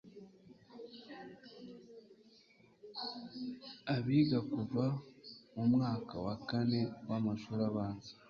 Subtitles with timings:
[3.93, 4.85] abiga kuva
[5.53, 8.11] mu mwaka wa Kane w'amashuri abanza